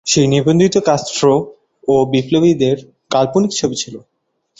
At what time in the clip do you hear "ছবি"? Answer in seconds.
3.51-3.75